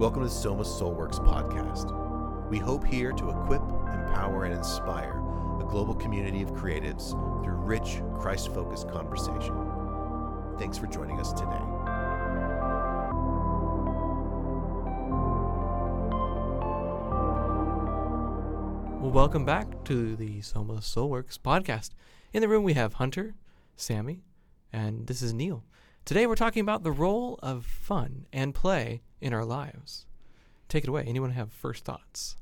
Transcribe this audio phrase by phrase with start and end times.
[0.00, 2.48] Welcome to Soma Soulworks podcast.
[2.48, 5.18] We hope here to equip, empower, and inspire
[5.60, 7.10] a global community of creatives
[7.44, 9.54] through rich, Christ focused conversation.
[10.58, 11.60] Thanks for joining us today.
[19.02, 21.90] Well, welcome back to the Soma Soulworks podcast.
[22.32, 23.34] In the room, we have Hunter,
[23.76, 24.22] Sammy,
[24.72, 25.62] and this is Neil.
[26.06, 30.06] Today, we're talking about the role of fun and play in our lives.
[30.68, 31.04] Take it away.
[31.06, 32.36] Anyone have first thoughts?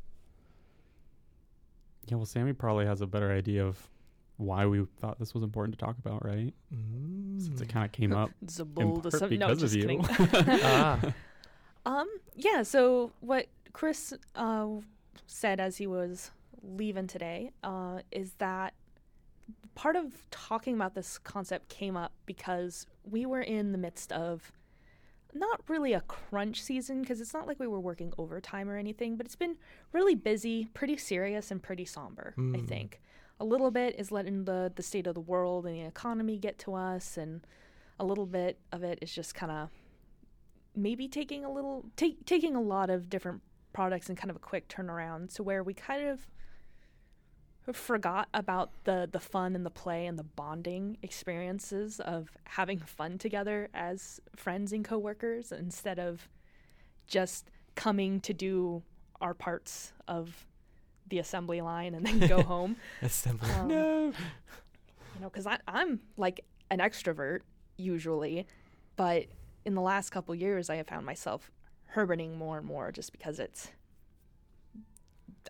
[2.06, 3.88] Yeah, well, Sammy probably has a better idea of
[4.36, 6.54] why we thought this was important to talk about, right?
[6.74, 7.42] Mm.
[7.42, 9.40] Since it kind of came up It's a in part assumption.
[9.40, 10.00] No, because just of you.
[10.62, 11.00] ah,
[11.84, 12.62] um, yeah.
[12.62, 14.66] So what Chris uh,
[15.26, 16.30] said as he was
[16.62, 18.74] leaving today uh, is that
[19.74, 24.52] part of talking about this concept came up because we were in the midst of
[25.34, 29.16] not really a crunch season because it's not like we were working overtime or anything,
[29.16, 29.56] but it's been
[29.92, 32.34] really busy, pretty serious, and pretty somber.
[32.36, 32.66] I Mm.
[32.68, 33.00] think
[33.40, 36.58] a little bit is letting the the state of the world and the economy get
[36.60, 37.46] to us, and
[38.00, 39.70] a little bit of it is just kind of
[40.74, 44.40] maybe taking a little take taking a lot of different products and kind of a
[44.40, 46.26] quick turnaround to where we kind of
[47.72, 53.18] forgot about the the fun and the play and the bonding experiences of having fun
[53.18, 56.28] together as friends and coworkers instead of
[57.06, 58.82] just coming to do
[59.20, 60.46] our parts of
[61.08, 63.50] the assembly line and then go home assembly.
[63.52, 64.04] Um, no.
[64.06, 67.40] you know because i'm like an extrovert
[67.76, 68.46] usually
[68.96, 69.26] but
[69.64, 71.50] in the last couple years i have found myself
[71.94, 73.68] herbiting more and more just because it's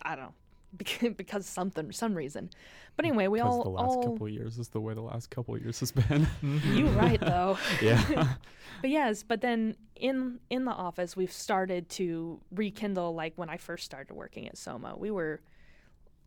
[0.03, 0.33] i don't know
[1.17, 2.49] because something some reason
[2.95, 5.01] but anyway we Because all the last all couple of years is the way the
[5.01, 6.27] last couple of years has been.
[6.73, 8.35] you right though yeah.
[8.81, 13.57] but yes but then in in the office we've started to rekindle like when i
[13.57, 15.41] first started working at soma we were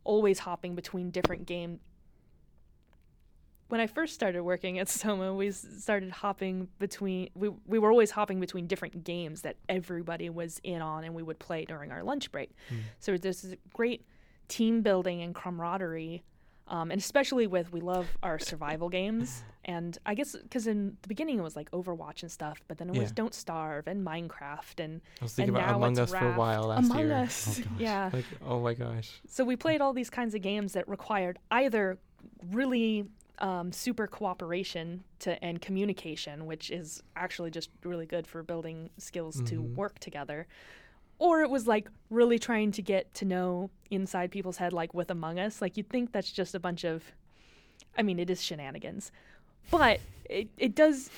[0.03, 1.79] always hopping between different game
[3.69, 8.11] when i first started working at soma we started hopping between we, we were always
[8.11, 12.03] hopping between different games that everybody was in on and we would play during our
[12.03, 12.77] lunch break Mm.
[12.99, 14.05] so there's this great
[14.47, 16.23] team building and camaraderie
[16.67, 21.07] um, and especially with we love our survival games and i guess because in the
[21.07, 23.13] beginning it was like overwatch and stuff but then it was Yeah.
[23.15, 26.37] don't starve and minecraft and I was thinking about now Among it's Us for a
[26.37, 27.13] while last among year.
[27.15, 29.21] us Oh, yeah Like, oh my gosh.
[29.27, 31.97] so we played all these kinds of games that required either
[32.51, 33.05] really
[33.39, 39.41] um, super cooperation to and communication, which is actually just really good for building skills
[39.45, 39.75] to Mhm.
[39.75, 40.47] work together,
[41.23, 45.09] or it was like really trying to get to know inside people's head, like with
[45.09, 45.61] Among Us.
[45.61, 47.01] Like you'd think that's just a bunch of,
[47.97, 49.09] I mean, it is shenanigans,
[49.71, 51.09] but it it does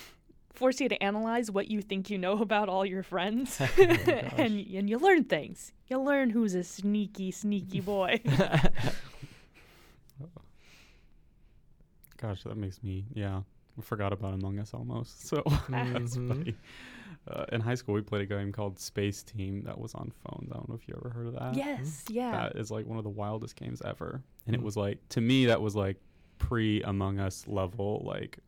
[0.54, 4.64] force you to analyze what you think you know about all your friends, Oh and
[4.78, 5.74] and you learn things.
[5.88, 8.22] You learn who's a sneaky, sneaky boy.
[12.18, 13.42] Gosh, that makes me, yeah.
[13.78, 15.28] I forgot about Among Us almost.
[15.28, 16.28] So that's Mhm.
[16.30, 16.56] funny.
[17.28, 20.52] Uh, in high school, we played a game called Space Team that was on phones.
[20.52, 21.56] I don't know if you ever heard of that.
[21.56, 22.31] yes, yeah.
[22.31, 24.22] That is like one of the wildest games ever.
[24.46, 24.59] And Mm.
[24.59, 25.97] it was like, to me, that was like
[26.38, 28.40] pre Among Us level, like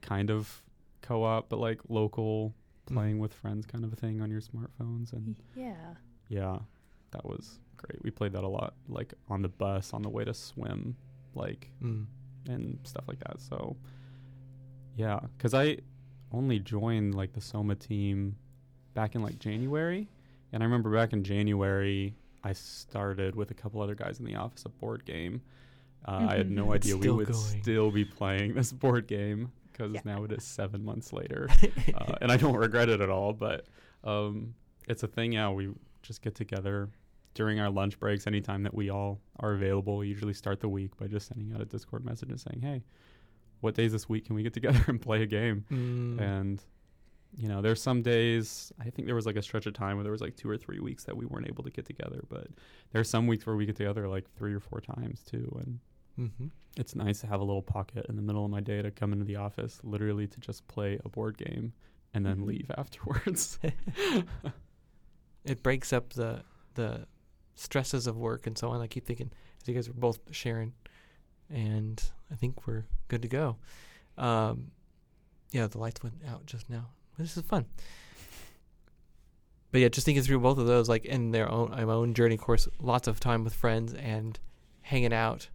[0.00, 0.62] kind of
[1.02, 2.54] co op, but like local
[2.88, 2.94] Mm.
[2.94, 5.12] playing with friends kind of a thing on your smartphones.
[5.12, 5.94] And yeah.
[6.28, 6.58] yeah,
[7.12, 8.02] that was great.
[8.02, 10.96] We played that a lot, like on the bus on the way to swim,
[11.34, 12.06] like, Mm.
[12.48, 13.40] and stuff like that.
[13.40, 13.76] So
[14.96, 15.78] yeah, because I
[16.32, 18.36] only joined like the Soma team
[18.94, 20.08] back in like January.
[20.52, 22.14] And I remember back in January,
[22.44, 25.40] I started with a couple other guys in the office a board game.
[26.06, 26.74] Uh, I had no Mhm.
[26.74, 27.38] Idea we would going.
[27.62, 30.00] still be playing this board game because Yeah.
[30.04, 31.48] now it is seven months later.
[31.94, 33.32] uh, and I don't regret it at all.
[33.32, 33.66] But
[34.04, 34.54] um,
[34.88, 35.32] it's a thing.
[35.32, 35.70] Yeah, we
[36.02, 36.88] just get together
[37.34, 39.96] during our lunch breaks anytime that we all are available.
[39.98, 42.82] We usually start the week by just sending out a Discord message and saying, "Hey,
[43.62, 46.20] what days this week can we get together and play a game?" Mm.
[46.20, 46.64] And
[47.34, 48.70] you know, there's some days.
[48.78, 50.58] I think there was like a stretch of time where there was like two or
[50.58, 52.22] three weeks that we weren't able to get together.
[52.28, 52.48] But
[52.92, 55.78] there's some weeks where we get together like three or four times too, and
[56.30, 56.50] Mhm.
[56.76, 59.14] it's nice to have a little pocket in the middle of my day to come
[59.14, 61.72] into the office, literally to just play a board game
[62.12, 62.46] and then Mhm.
[62.46, 63.58] leave afterwards.
[65.44, 66.42] it breaks up the
[66.74, 67.06] the
[67.54, 68.80] stresses of work and so on.
[68.80, 69.30] I keep thinking
[69.60, 70.72] as you guys were both sharing,
[71.52, 73.56] and I think we're good to go.
[74.18, 74.70] Um,
[75.50, 76.88] yeah, the lights went out just now.
[77.18, 77.66] This is fun.
[79.70, 82.36] But yeah, just thinking through both of those, like in their own my own journey
[82.36, 84.38] course, lots of time with friends and
[84.82, 85.48] hanging out,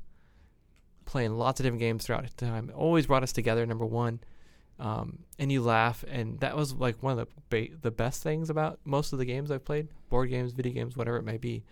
[1.05, 2.71] playing lots of different games throughout the time.
[2.75, 3.65] Always brought us together.
[3.65, 4.19] Number one,
[4.79, 6.03] um, and you laugh.
[6.07, 9.25] And that was like one of the ba- the best things about most of the
[9.25, 11.63] games I've played, board games, video games, whatever it may be.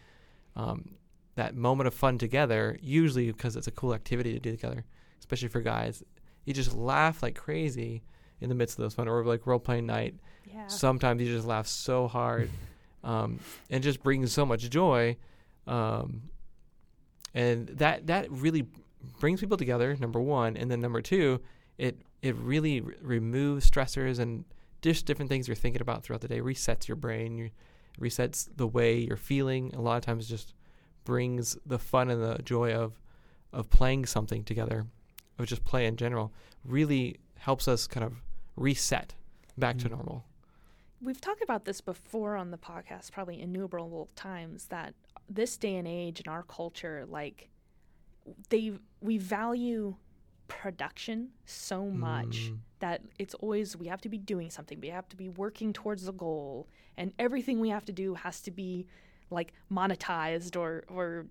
[0.55, 0.95] Um,
[1.35, 4.85] that moment of fun together, usually because it's a cool activity to do together,
[5.19, 6.03] especially for guys.
[6.45, 8.03] You just laugh like crazy
[8.41, 10.15] in the midst of those fun, or like role playing night.
[10.45, 10.67] Yeah.
[10.67, 12.49] Sometimes you just laugh so hard,
[13.03, 13.39] um,
[13.69, 15.17] and just brings so much joy,
[15.67, 16.23] um,
[17.33, 18.67] and that that really
[19.19, 19.95] brings people together.
[19.99, 21.41] Number one, and then number two,
[21.77, 24.45] it it really r- removes stressors and
[24.81, 26.39] just different things you're thinking about throughout the day.
[26.39, 27.49] Resets your brain, you,
[27.99, 29.73] resets the way you're feeling.
[29.75, 30.53] A lot of times, just
[31.05, 32.99] brings the fun and the joy of
[33.53, 34.85] of playing something together,
[35.39, 36.33] of just play in general.
[36.65, 38.13] Really helps us kind of
[38.57, 39.13] reset
[39.57, 39.91] back to Mm.
[39.91, 40.25] normal.
[41.01, 44.93] We've talked about this before on the podcast, probably innumerable times, that
[45.29, 47.49] this day and age in our culture, like
[48.49, 49.95] they we value
[50.47, 52.59] production so much Mm.
[52.79, 56.03] that it's always we have to be doing something, we have to be working towards
[56.05, 56.67] the goal,
[56.97, 58.85] and everything we have to do has to be
[59.29, 61.27] like monetized or or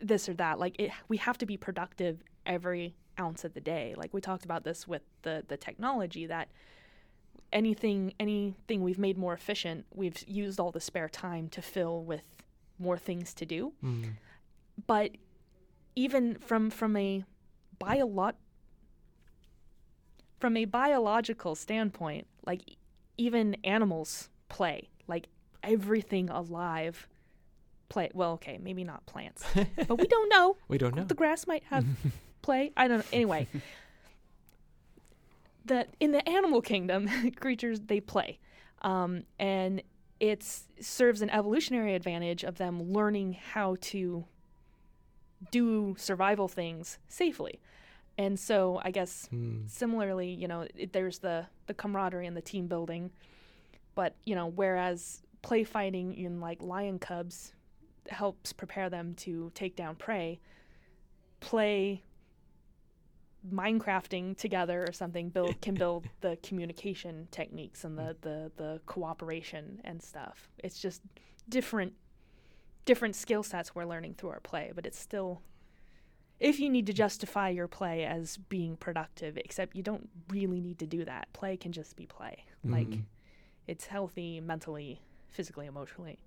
[0.00, 0.58] this or that.
[0.58, 3.94] Like it, we have to be productive every ounce of the day.
[3.96, 6.48] Like we talked about this with the the technology that
[7.52, 12.22] anything anything we've made more efficient, we've used all the spare time to fill with
[12.78, 13.72] more things to do.
[13.84, 14.12] Mm.
[14.86, 15.12] But
[15.94, 17.24] even from from a
[17.80, 18.34] biolog
[20.38, 22.62] from a biological standpoint, like
[23.18, 24.88] even animals play.
[25.06, 25.28] Like
[25.62, 27.06] everything alive
[27.90, 28.08] play.
[28.14, 29.44] Well, okay, maybe not plants,
[29.86, 30.56] but we don't know.
[30.68, 31.04] We don't know.
[31.04, 31.84] The grass might have
[32.42, 32.72] play.
[32.76, 33.04] I don't know.
[33.12, 33.48] Anyway,
[35.66, 38.38] that in the animal kingdom, creatures they play,
[38.82, 39.82] um, and
[40.18, 40.44] it
[40.80, 44.24] serves an evolutionary advantage of them learning how to
[45.50, 47.60] do survival things safely.
[48.18, 49.68] And so, I guess Mm.
[49.70, 53.10] similarly, you know, it, there's the the camaraderie and the team building,
[53.94, 57.52] but you know, whereas play fighting in like lion cubs
[58.08, 60.40] helps prepare them to take down prey,
[61.40, 62.02] play
[63.50, 69.80] Minecrafting together or something build can build the communication techniques and the, the the cooperation
[69.82, 70.50] and stuff.
[70.58, 71.00] It's just
[71.48, 71.94] different
[72.84, 75.40] different skill sets we're learning through our play, but it's still
[76.38, 80.78] if you need to justify your play as being productive, except you don't really need
[80.80, 81.32] to do that.
[81.32, 82.44] Play can just be play.
[82.62, 83.04] Like Mhm.
[83.66, 86.18] it's healthy mentally, physically, emotionally.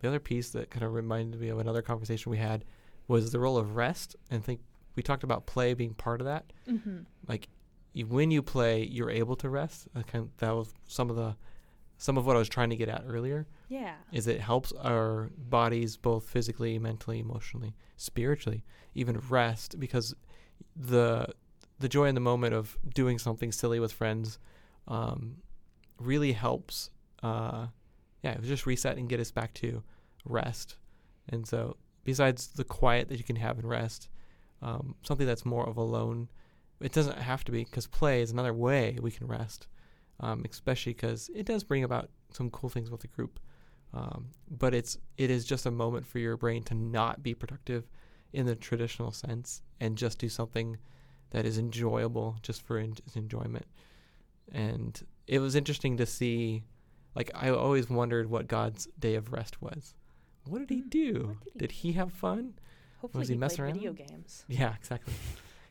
[0.00, 2.64] The other piece that kind of reminded me of another conversation we had
[3.08, 4.16] was the role of rest.
[4.30, 4.60] And I think
[4.94, 6.52] we talked about play being part of that.
[6.68, 7.00] Mm-hmm.
[7.28, 7.48] Like
[7.92, 9.88] you, when you play, you're able to rest.
[9.94, 11.36] That was some of the
[11.98, 13.46] some of what I was trying to get at earlier.
[13.68, 13.94] Yeah.
[14.12, 18.64] Is it helps our bodies both physically, mentally, emotionally, spiritually,
[18.94, 20.14] even rest because
[20.74, 21.26] the
[21.78, 24.38] the joy in the moment of doing something silly with friends
[24.88, 25.36] um,
[25.98, 26.90] really helps.
[27.22, 27.66] Uh,
[28.26, 29.84] yeah, it was just reset and get us back to
[30.24, 30.76] rest.
[31.28, 34.08] And so, besides the quiet that you can have in rest,
[34.62, 36.28] um, something that's more of alone.
[36.80, 39.68] It doesn't have to be because play is another way we can rest,
[40.18, 43.38] um, especially because it does bring about some cool things with the group.
[43.94, 47.84] Um, but it's it is just a moment for your brain to not be productive
[48.32, 50.76] in the traditional sense and just do something
[51.30, 53.66] that is enjoyable just for en- enjoyment.
[54.50, 56.64] And it was interesting to see.
[57.16, 59.94] Like I always wondered what God's day of rest was.
[60.44, 61.12] What did he Mm, do?
[61.12, 62.54] did he did he have fun?
[63.00, 63.74] Hopefully, Was he he messing around?
[63.74, 64.44] video games.
[64.48, 65.14] Yeah, exactly.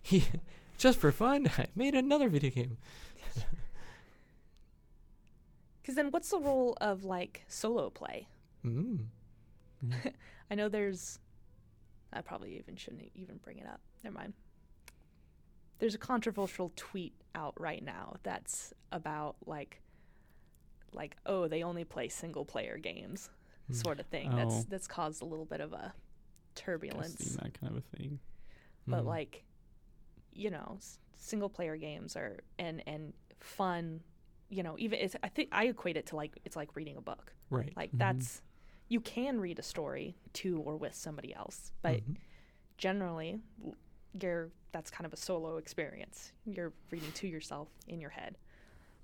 [0.02, 0.26] he
[0.78, 2.78] just for fun I made another video game.
[5.82, 8.28] Because then, what's the role of like solo play?
[8.66, 9.06] Mm.
[10.50, 11.20] I know there's.
[12.12, 13.82] I probably even shouldn't even bring it up.
[14.04, 14.34] Never mind.
[15.78, 19.80] There's a controversial tweet out right now that's about like,
[20.96, 23.30] like oh they only play single player games,
[23.72, 23.76] Mm.
[23.76, 24.36] sort of thing.
[24.36, 24.66] That's Oh.
[24.70, 25.94] that's caused a little bit of a
[26.56, 27.36] turbulence.
[27.36, 28.20] that kind of a thing.
[28.88, 29.08] but Mm.
[29.08, 29.44] like
[30.34, 34.02] you know s- single player games are and and fun
[34.50, 37.02] you know even it's i think i equate it to like it's like reading a
[37.02, 37.74] book right.
[37.76, 37.98] like Mhm.
[37.98, 38.42] that's
[38.90, 42.18] you can read a story to or with somebody else but Mhm.
[42.78, 43.40] generally
[44.22, 48.38] you're that's kind of a solo experience you're reading to yourself in your head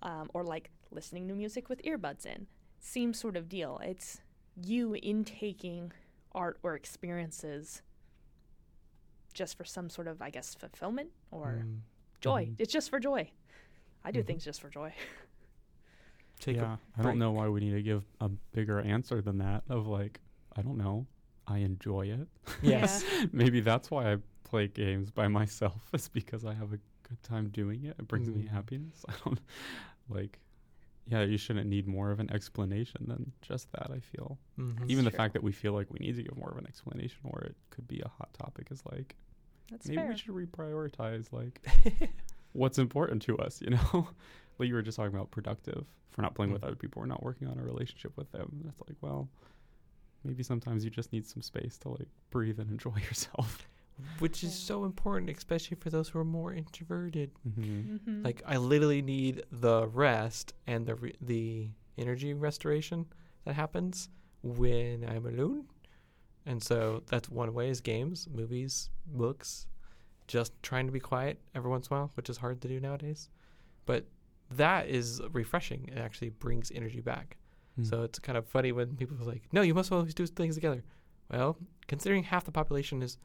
[0.03, 2.48] um, or like listening to music with earbuds in
[2.79, 4.21] same sort of deal it's
[4.62, 5.91] you intaking
[6.33, 7.81] art or experiences
[9.33, 11.79] just for some sort of i guess fulfillment or Mm.
[12.19, 12.55] joy Mhm.
[12.60, 13.29] it's just for joy
[14.03, 14.27] i do Mhm.
[14.27, 14.93] things just for joy
[16.39, 17.05] Take yeah, a I break.
[17.13, 19.62] don't know why we need to give a bigger answer than that.
[19.69, 20.19] Of like,
[20.55, 21.05] I don't know,
[21.45, 22.27] I enjoy it.
[22.63, 23.03] Yes.
[23.31, 25.88] Maybe that's why I play games by myself.
[25.93, 27.95] Is because I have a good time doing it.
[28.00, 28.48] It brings me Mm.
[28.50, 29.05] happiness.
[29.07, 29.39] I don't
[30.10, 30.39] like.
[31.08, 33.89] Yeah, you shouldn't need more of an explanation than just that.
[33.91, 34.89] I feel Mhm.
[34.89, 35.17] even the true.
[35.17, 37.55] fact that we feel like we need to give more of an explanation, or it
[37.72, 39.15] could be a hot topic, is like
[39.70, 40.10] That's maybe fair.
[40.10, 41.60] we should reprioritize like
[42.53, 43.62] what's important to us.
[43.62, 44.08] You know,
[44.60, 45.86] like you were just talking about productive.
[46.12, 46.67] for we're not playing with Mm.
[46.67, 48.62] other people, we're not working on a relationship with them.
[48.65, 49.27] That's like, well,
[50.24, 53.67] maybe sometimes you just need some space to like breathe and enjoy yourself.
[54.20, 57.31] Which is so important, especially for those who are more introverted.
[57.48, 57.96] Mm-hmm.
[57.98, 58.24] Mhm.
[58.24, 63.05] Like I literally need the rest and the re- the energy restoration
[63.46, 64.10] that happens
[64.43, 65.65] when I'm alone.
[66.46, 69.67] And so that's one way is games, movies, books,
[70.27, 72.79] just trying to be quiet every once in a while, which is hard to do
[72.79, 73.29] nowadays.
[73.86, 74.05] But
[74.51, 75.88] that is refreshing.
[75.91, 77.38] It actually brings energy back.
[77.75, 77.84] Hmm.
[77.84, 80.55] So it's kind of funny when people are like, "No, you must always do things
[80.55, 80.84] together."
[81.29, 83.17] Well, considering half the population is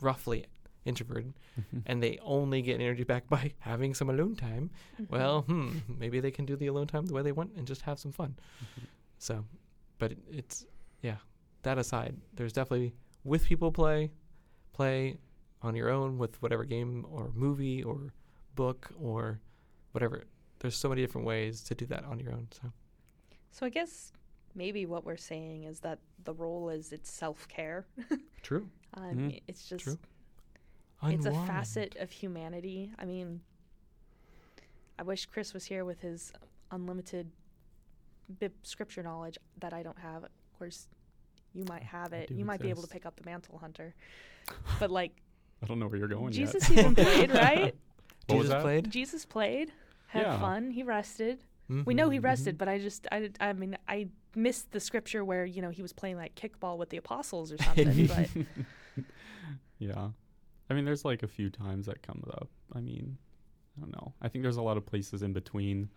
[0.00, 0.46] roughly
[0.84, 1.82] introverted Mhm.
[1.86, 5.10] and they only get energy back by having some alone time, Mhm.
[5.10, 7.82] well, hmm, maybe they can do the alone time the way they want and just
[7.82, 8.36] have some fun.
[8.62, 8.84] Mhm.
[9.18, 9.44] So,
[9.98, 10.66] but it, it's
[11.02, 11.18] yeah.
[11.62, 14.10] That aside, there's definitely with people play,
[14.72, 15.18] play
[15.60, 18.12] on your own with whatever game or movie or
[18.54, 19.40] book or
[19.92, 20.24] whatever.
[20.60, 22.48] There's so many different ways to do that on your own.
[22.52, 22.72] So
[23.50, 24.12] So I guess
[24.58, 27.86] maybe what we're saying is that the role is it's self care.
[28.42, 28.68] true.
[28.94, 29.40] Um, Mhm.
[29.46, 29.98] It's just True.
[31.04, 32.92] it's a facet of humanity.
[32.98, 33.40] I mean,
[34.98, 36.32] I wish Chris was here with his
[36.70, 37.30] unlimited
[38.40, 40.24] bib scripture knowledge that I don't have.
[40.24, 40.88] Of course,
[41.54, 42.28] you might have it.
[42.28, 43.94] do You might be able to pick up the mantle hunter.
[44.80, 45.12] But like
[45.62, 46.78] I don't know where you're going Jesus yet.
[46.78, 47.74] even played, right?
[48.26, 48.62] What was Jesus that?
[48.62, 48.90] played.
[48.90, 49.72] Jesus played,
[50.08, 50.40] had Yeah.
[50.40, 51.44] fun, he rested.
[51.84, 52.58] We know he Mhm, rested, mhm.
[52.58, 55.92] but I just I I mean I missed the scripture where you know he was
[55.92, 58.06] playing like kickball with the apostles or something.
[58.06, 58.28] but
[59.78, 60.08] yeah.
[60.70, 62.48] I mean, there's like a few times that comes up.
[62.74, 63.16] I mean,
[63.76, 64.12] I don't know.
[64.20, 65.88] I think there's a lot of places in between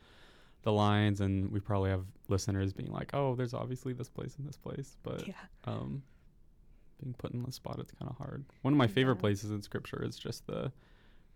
[0.63, 4.47] the lines, and we probably have listeners being like, "Oh, there's obviously this place and
[4.47, 5.33] this place," but yeah,
[5.65, 6.03] um,
[7.01, 8.45] being put in the spot, it's kind of hard.
[8.61, 10.71] One of my favorite places in Scripture is just the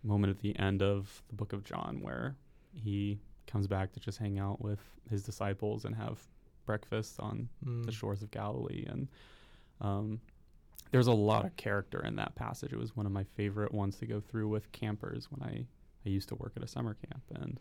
[0.04, 2.36] moment at the end of the book of John where
[2.74, 6.20] he comes back to just hang out with his disciples and have
[6.66, 7.94] breakfast on the Mm.
[7.94, 8.86] shores of Galilee.
[8.88, 9.08] And
[9.82, 10.20] um,
[10.92, 12.72] there's a lot of character in that passage.
[12.74, 15.66] It was one of my favorite ones to go through with campers when I,
[16.06, 17.24] I used to work at a summer camp.
[17.34, 17.60] And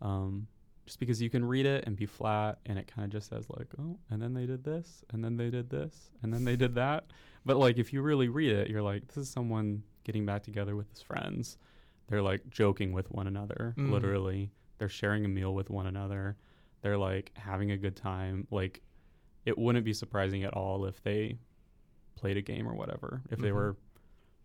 [0.00, 0.46] um,
[0.86, 3.44] just because you can read it and be flat and it kind of just says,
[3.50, 6.56] like, oh, and then they did this, and then they did this, and then they
[6.56, 7.04] did that.
[7.44, 10.74] But like, if you really read it, you're like, this is someone getting back together
[10.76, 11.58] with his friends.
[12.08, 13.90] They're like joking with one another, Mm.
[13.90, 14.50] literally.
[14.78, 16.36] They're sharing a meal with one another.
[16.82, 18.46] They're like having a good time.
[18.50, 18.80] Like,
[19.44, 21.36] it wouldn't be surprising at all if they
[22.16, 23.22] played a game or whatever.
[23.30, 23.54] If they Mhm.
[23.54, 23.76] were,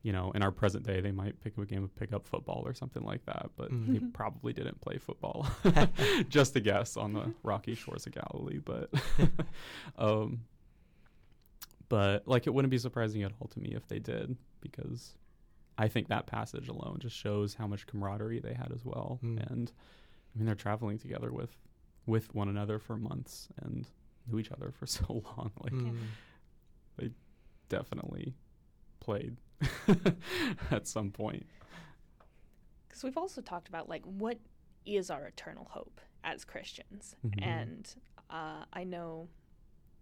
[0.04, 2.28] you know, in our present day, they might pick up a game of pick up
[2.28, 3.50] football or something like that.
[3.56, 4.14] But they Mhm.
[4.14, 5.48] probably didn't play football.
[6.30, 8.90] Just a guess on the rocky shores of Galilee, but
[9.98, 10.46] um,
[11.90, 15.16] but like it wouldn't be surprising at all to me if they did because
[15.78, 19.20] I think that passage alone just shows how much camaraderie they had as well.
[19.24, 19.52] Mm.
[19.52, 19.72] And
[20.34, 21.56] I mean, they're traveling together with
[22.06, 23.86] with one another for months and
[24.28, 25.52] knew each other for so long.
[25.62, 25.98] Like, Mm.
[27.68, 28.36] definitely
[29.00, 29.38] played
[30.72, 31.46] at some point.
[32.88, 34.38] because we've also talked about like what
[34.86, 37.42] is our eternal hope as Christians, Mhm.
[37.44, 37.96] and
[38.30, 39.30] uh, I know,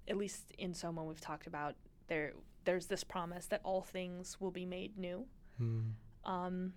[0.07, 1.75] at least in Soma, we've talked about
[2.07, 2.33] there.
[2.65, 5.25] There's this promise that all things will be made new.
[5.61, 5.93] Mm.
[6.25, 6.73] um,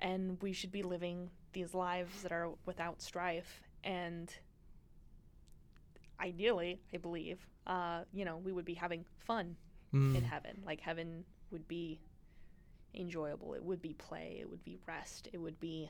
[0.00, 3.62] and we should be living these lives that are without strife.
[3.82, 4.30] And
[6.20, 9.56] ideally i believe uh, you know we would be having fun
[9.92, 10.16] Mm.
[10.16, 10.60] in heaven.
[10.66, 12.00] Like heaven would be
[12.94, 13.54] enjoyable.
[13.54, 14.38] It would be play.
[14.40, 15.28] It would be rest.
[15.32, 15.88] It would be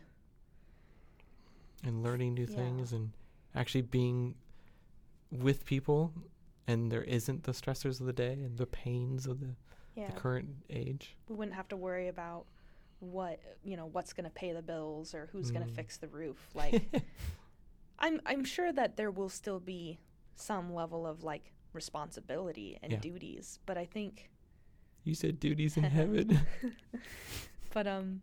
[1.83, 2.55] and learning new Yeah.
[2.57, 3.13] things and
[3.55, 4.35] actually being
[5.31, 6.13] with people
[6.67, 9.55] and there isn't the stressors of the day and the pains of the,
[9.97, 10.09] yeah.
[10.09, 11.17] the current age.
[11.29, 12.45] We wouldn't have to worry about
[13.13, 15.69] what you know what's going to pay the bills or who's going Mm.
[15.69, 16.83] to fix the roof like
[17.99, 19.99] I'm I'm sure that there will still be
[20.35, 22.99] some level of like responsibility and Yeah.
[22.99, 24.31] duties, but I think
[25.05, 26.41] you said duties in heaven
[27.73, 28.23] but um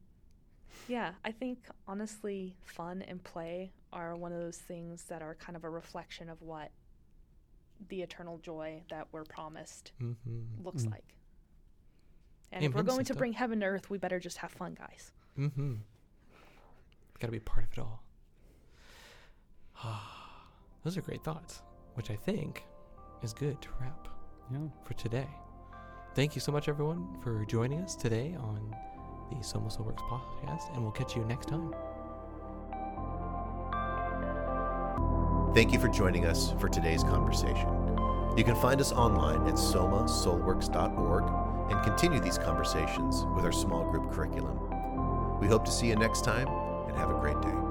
[0.88, 5.56] yeah, I think honestly fun and play are one of those things that are kind
[5.56, 6.72] of a reflection of what
[7.90, 10.64] the eternal joy that we're promised mm-hmm.
[10.64, 10.92] looks Mm.
[10.92, 11.16] like.
[12.52, 14.76] And if we're Amen, going to bring heaven to earth, we better just have fun,
[14.78, 15.12] guys.
[15.40, 15.76] Mm-hmm.
[17.20, 18.04] Gotta be part of it all.
[20.84, 21.62] Those are great thoughts,
[21.94, 22.64] which I think
[23.24, 24.08] is good to wrap
[24.52, 24.68] Yeah.
[24.84, 25.28] for today.
[26.16, 28.76] Thank you so much, everyone, for joining us today on
[29.32, 31.74] the Soma Soulworks podcast, and we'll catch you next time.
[35.54, 37.68] Thank you for joining us for today's conversation.
[38.38, 41.24] You can find us online at somasoulworks.org
[41.72, 44.60] and continue these conversations with our small group curriculum.
[45.40, 46.48] We hope to see you next time
[46.88, 47.71] and have a great day.